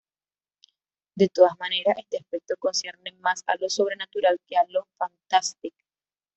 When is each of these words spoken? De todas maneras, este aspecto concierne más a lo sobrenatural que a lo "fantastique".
De 1.13 1.29
todas 1.29 1.59
maneras, 1.59 1.95
este 1.99 2.17
aspecto 2.17 2.55
concierne 2.57 3.11
más 3.19 3.43
a 3.45 3.55
lo 3.59 3.69
sobrenatural 3.69 4.39
que 4.47 4.57
a 4.57 4.65
lo 4.67 4.87
"fantastique". 4.97 5.85